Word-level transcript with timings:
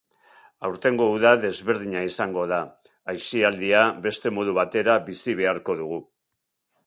Aurtengo 0.67 1.07
uda 1.17 1.33
desberdina 1.43 2.01
izango 2.07 2.45
da, 2.53 2.61
aisialdia 3.13 3.83
beste 4.07 4.33
modu 4.39 4.55
batera 4.61 4.99
bizi 5.11 5.39
beharko 5.43 5.77
dugu. 5.85 6.01